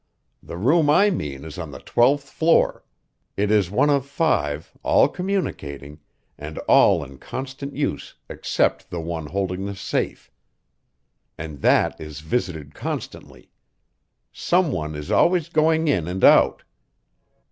[0.41, 2.83] The room I mean is on the twelfth floor;
[3.37, 5.99] it is one of five, all communicating,
[6.39, 10.31] and all in constant use except the one holding the safe.
[11.37, 13.51] And that is visited constantly.
[14.33, 16.63] Some one is always going in and out.